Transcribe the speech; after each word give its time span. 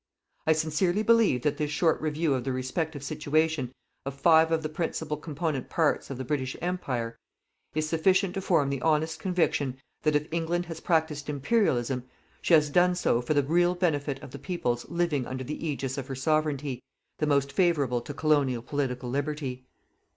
I 0.47 0.53
sincerely 0.53 1.03
believe 1.03 1.43
that 1.43 1.57
this 1.57 1.69
short 1.69 2.01
review 2.01 2.33
of 2.33 2.43
the 2.43 2.51
respective 2.51 3.03
situation 3.03 3.71
of 4.03 4.15
five 4.19 4.51
of 4.51 4.63
the 4.63 4.67
principal 4.67 5.15
component 5.15 5.69
parts 5.69 6.09
of 6.09 6.17
the 6.17 6.25
British 6.25 6.57
Empire, 6.59 7.19
is 7.75 7.87
sufficient 7.87 8.33
to 8.33 8.41
form 8.41 8.71
the 8.71 8.81
honest 8.81 9.19
conviction 9.19 9.77
that 10.01 10.15
if 10.15 10.27
England 10.33 10.65
has 10.65 10.79
practised 10.79 11.29
Imperialism, 11.29 12.03
she 12.41 12.55
has 12.55 12.71
done 12.71 12.95
so 12.95 13.21
for 13.21 13.35
the 13.35 13.43
real 13.43 13.75
benefit 13.75 14.19
of 14.23 14.31
the 14.31 14.39
peoples 14.39 14.89
living 14.89 15.27
under 15.27 15.43
the 15.43 15.59
ægis 15.59 15.99
of 15.99 16.07
her 16.07 16.15
Sovereignty, 16.15 16.81
the 17.19 17.27
most 17.27 17.51
favourable 17.51 18.01
to 18.01 18.11
colonial 18.11 18.63
political 18.63 19.07
liberty. 19.07 19.67